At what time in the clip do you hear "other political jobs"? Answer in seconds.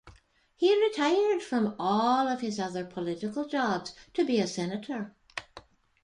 2.59-3.93